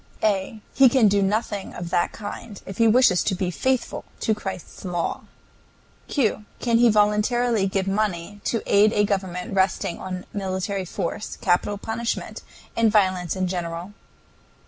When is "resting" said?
9.53-9.99